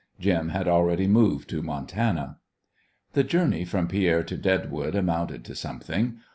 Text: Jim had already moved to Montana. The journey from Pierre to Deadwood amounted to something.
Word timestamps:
Jim 0.19 0.49
had 0.49 0.67
already 0.67 1.05
moved 1.05 1.47
to 1.47 1.61
Montana. 1.61 2.39
The 3.13 3.23
journey 3.23 3.65
from 3.65 3.87
Pierre 3.87 4.23
to 4.23 4.35
Deadwood 4.35 4.95
amounted 4.95 5.45
to 5.45 5.53
something. 5.55 6.17